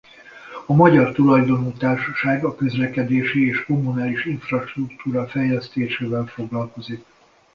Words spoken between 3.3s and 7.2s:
és kommunális infrastruktúra fejlesztésével foglalkozik.